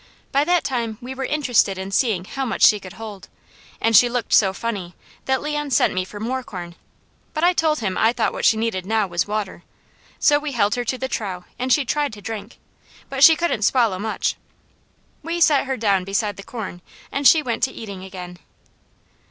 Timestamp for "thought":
8.11-8.33